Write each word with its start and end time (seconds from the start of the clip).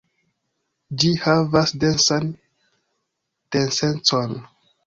Ĝi 1.03 1.11
havas 1.25 1.75
densan 1.83 2.33
densecon. 3.57 4.35